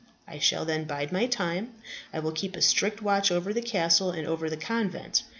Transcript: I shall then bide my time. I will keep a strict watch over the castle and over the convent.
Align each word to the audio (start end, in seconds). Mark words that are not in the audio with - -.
I 0.27 0.39
shall 0.39 0.65
then 0.65 0.85
bide 0.85 1.11
my 1.11 1.27
time. 1.27 1.75
I 2.11 2.17
will 2.17 2.31
keep 2.31 2.55
a 2.55 2.61
strict 2.63 3.03
watch 3.03 3.31
over 3.31 3.53
the 3.53 3.61
castle 3.61 4.09
and 4.09 4.25
over 4.25 4.49
the 4.49 4.57
convent. 4.57 5.21